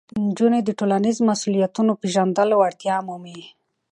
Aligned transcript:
نجونې 0.25 0.59
د 0.63 0.69
ټولنیزو 0.79 1.21
مسؤلیتونو 1.31 1.91
د 1.93 1.99
پېژندلو 2.01 2.55
وړتیا 2.59 2.95
مومي. 3.07 3.41